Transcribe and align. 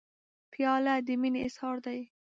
پیاله 0.53 0.95
د 1.07 1.09
مینې 1.21 1.41
اظهار 1.47 1.77
دی. 1.85 1.99